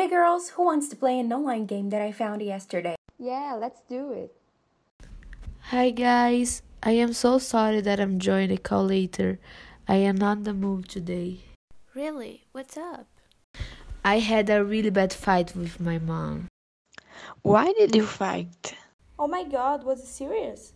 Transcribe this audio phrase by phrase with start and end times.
[0.00, 2.96] Hey girls, who wants to play an online game that I found yesterday?
[3.18, 4.32] Yeah, let's do it.
[5.68, 9.38] Hi guys, I am so sorry that I'm joining a call later.
[9.86, 11.40] I am on the move today.
[11.94, 12.44] Really?
[12.52, 13.08] What's up?
[14.02, 16.48] I had a really bad fight with my mom.
[17.42, 18.74] Why did you fight?
[19.18, 20.72] Oh my god, was it serious?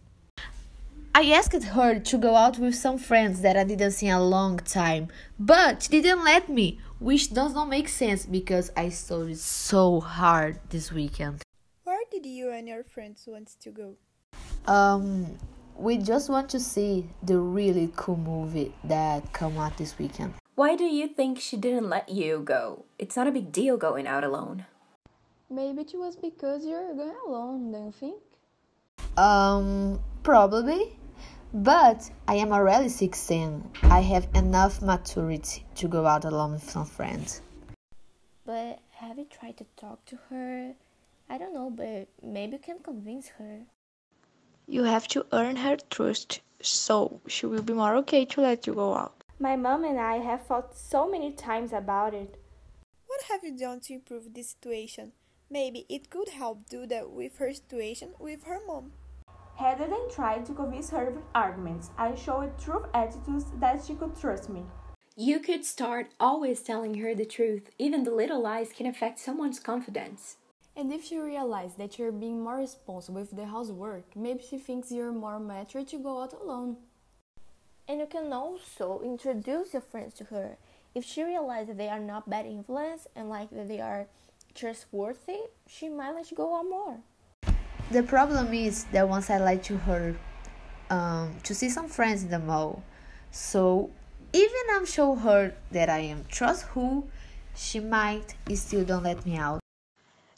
[1.16, 4.20] I asked her to go out with some friends that I didn't see in a
[4.20, 5.06] long time,
[5.38, 10.58] but she didn't let me, which does not make sense because I studied so hard
[10.70, 11.42] this weekend.
[11.84, 13.94] Where did you and your friends want to go?
[14.66, 15.38] Um,
[15.76, 20.34] we just want to see the really cool movie that come out this weekend.
[20.56, 22.86] Why do you think she didn't let you go?
[22.98, 24.66] It's not a big deal going out alone.
[25.48, 29.16] Maybe it was because you're going alone, don't you think?
[29.16, 30.98] Um, probably.
[31.54, 33.70] But I am already 16.
[33.84, 37.42] I have enough maturity to go out alone with some friends.
[38.44, 40.74] But have you tried to talk to her?
[41.30, 43.60] I don't know, but maybe you can convince her.
[44.66, 48.74] You have to earn her trust, so she will be more okay to let you
[48.74, 49.22] go out.
[49.38, 52.34] My mom and I have fought so many times about it.
[53.06, 55.12] What have you done to improve this situation?
[55.48, 58.90] Maybe it could help do that with her situation with her mom.
[59.60, 64.18] Rather than try to convince her with arguments, I showed true attitudes that she could
[64.18, 64.62] trust me.
[65.16, 67.70] You could start always telling her the truth.
[67.78, 70.36] Even the little lies can affect someone's confidence.
[70.76, 74.90] And if she realizes that you're being more responsible with the housework, maybe she thinks
[74.90, 76.78] you're more mature to go out alone.
[77.86, 80.56] And you can also introduce your friends to her.
[80.96, 84.08] If she realizes they are not bad influence and like that they are
[84.54, 85.38] trustworthy,
[85.68, 86.98] she might let you go out more.
[87.94, 90.16] The problem is that once I lied to her
[90.90, 92.82] um, to see some friends in the mall,
[93.30, 93.88] so
[94.32, 97.06] even I'm show her that I am trust who,
[97.54, 99.60] she might still don't let me out.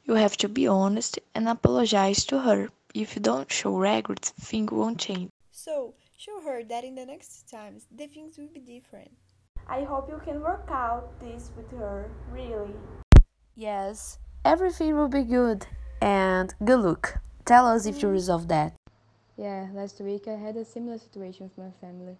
[0.04, 2.68] You have to be honest and apologize to her.
[2.92, 5.30] If you don't show regrets, things won't change.
[5.50, 9.12] So, show her that in the next times the things will be different.
[9.66, 12.74] I hope you can work out this with her, really.
[13.54, 15.66] Yes, everything will be good.
[16.02, 17.22] And good luck.
[17.46, 18.74] Tell us if you resolve that.
[19.36, 22.16] Yeah, last week I had a similar situation with my family.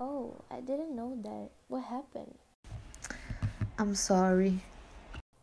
[0.00, 1.50] Oh, I didn't know that.
[1.68, 2.34] What happened?
[3.78, 4.58] I'm sorry.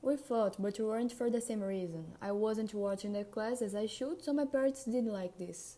[0.01, 2.07] We fought, but we weren't for the same reason.
[2.21, 5.77] I wasn't watching the class as I should, so my parents didn't like this.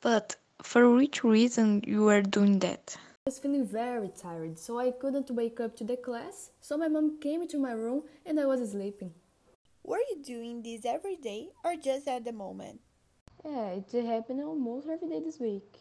[0.00, 2.96] But for which reason you were doing that?
[3.26, 6.86] I was feeling very tired, so I couldn't wake up to the class, so my
[6.86, 9.14] mom came into my room and I was sleeping.
[9.86, 12.80] Were you doing this every day or just at the moment?
[13.44, 15.76] Yeah, it happened almost every day this week.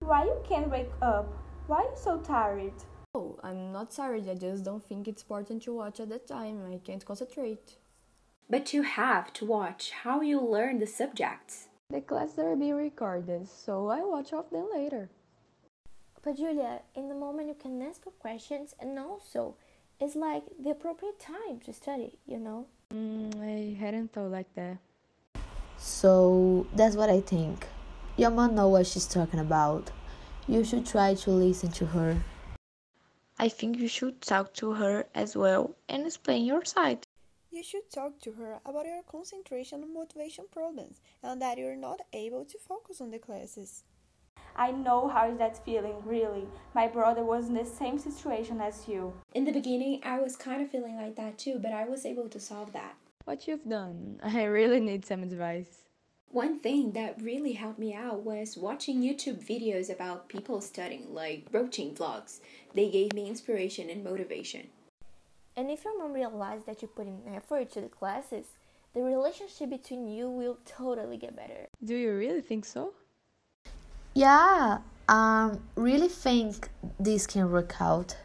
[0.00, 1.32] Why you can't wake up?
[1.66, 2.74] Why you so tired?
[3.14, 6.70] Oh, I'm not sorry, I just don't think it's important to watch at that time.
[6.70, 7.76] I can't concentrate.
[8.50, 11.68] But you have to watch how you learn the subjects.
[11.88, 15.08] The classes are being recorded, so I watch off them later.
[16.22, 19.56] But Julia, in the moment you can ask your questions and also
[19.98, 22.66] it's like the appropriate time to study, you know?
[22.94, 24.78] Mm, I hadn't thought like that.
[25.76, 27.66] So that's what I think.
[28.16, 29.90] Your mom knows what she's talking about.
[30.48, 32.22] You should try to listen to her.
[33.38, 37.06] I think you should talk to her as well and explain your side.
[37.50, 42.00] You should talk to her about your concentration and motivation problems and that you're not
[42.12, 43.84] able to focus on the classes.
[44.58, 46.48] I know how is that feeling, really.
[46.74, 49.12] My brother was in the same situation as you.
[49.34, 52.28] In the beginning, I was kind of feeling like that too, but I was able
[52.30, 52.94] to solve that.
[53.26, 54.18] What you've done?
[54.24, 55.82] I really need some advice.
[56.30, 61.46] One thing that really helped me out was watching YouTube videos about people studying, like
[61.52, 62.40] routine vlogs.
[62.74, 64.68] They gave me inspiration and motivation.
[65.54, 68.46] And if your mom realizes that you put in effort to the classes,
[68.94, 71.66] the relationship between you will totally get better.
[71.84, 72.94] Do you really think so?
[74.16, 74.78] Yeah,
[75.10, 78.16] um, really think this can work out.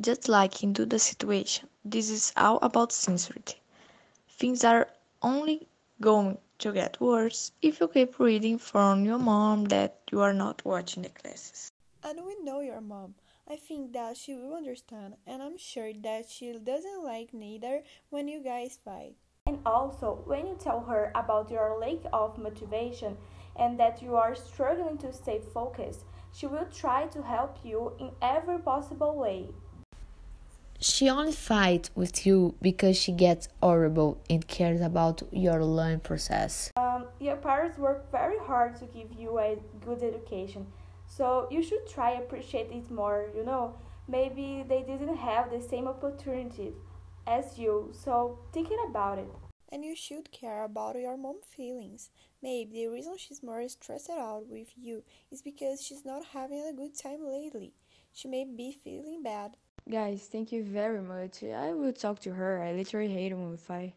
[0.00, 3.60] Just like into the situation, this is all about sincerity.
[4.30, 4.88] Things are
[5.20, 5.68] only
[6.00, 10.64] going to get worse if you keep reading from your mom that you are not
[10.64, 11.70] watching the classes.
[12.02, 13.14] And we know your mom.
[13.46, 18.26] I think that she will understand, and I'm sure that she doesn't like neither when
[18.26, 19.16] you guys fight.
[19.48, 23.16] And also, when you tell her about your lack of motivation
[23.56, 26.04] and that you are struggling to stay focused,
[26.34, 29.48] she will try to help you in every possible way.
[30.80, 36.70] She only fights with you because she gets horrible and cares about your learning process.
[36.76, 40.66] Um, your parents work very hard to give you a good education,
[41.06, 43.30] so you should try appreciate it more.
[43.34, 46.74] You know, maybe they didn't have the same opportunities
[47.28, 49.28] as you, so thinking about it.
[49.70, 52.08] And you should care about your mom's feelings.
[52.42, 56.72] Maybe the reason she's more stressed out with you is because she's not having a
[56.72, 57.74] good time lately.
[58.14, 59.56] She may be feeling bad.
[59.90, 61.42] Guys, thank you very much.
[61.42, 62.62] I will talk to her.
[62.62, 63.92] I literally hate when we fight.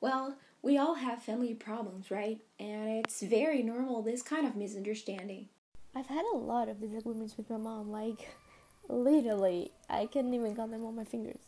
[0.00, 2.38] Well, we all have family problems, right?
[2.60, 5.48] And it's very normal, this kind of misunderstanding.
[5.94, 8.28] I've had a lot of disagreements with my mom, like,
[8.88, 11.40] literally, I can't even count them on my fingers.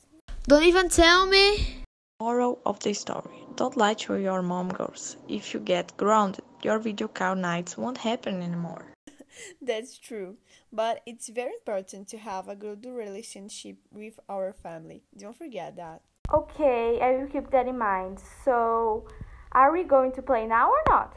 [0.46, 1.84] Don't even tell me.
[2.20, 5.16] Moral of the story Don't lie to your mom, girls.
[5.28, 8.86] If you get grounded, your video call nights won't happen anymore.
[9.62, 10.36] That's true,
[10.72, 15.02] but it's very important to have a good relationship with our family.
[15.16, 16.00] Don't forget that.
[16.32, 18.18] Okay, I will keep that in mind.
[18.44, 19.06] So,
[19.52, 21.16] are we going to play now or not?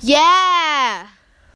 [0.00, 1.08] Yeah!